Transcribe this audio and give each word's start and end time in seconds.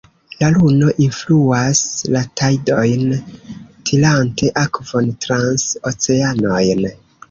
La 0.43 0.47
luno 0.53 0.87
influas 1.07 1.83
la 2.17 2.25
tajdojn, 2.43 3.05
tirante 3.91 4.53
akvon 4.67 5.17
trans 5.27 5.71
oceanojn. 5.95 6.89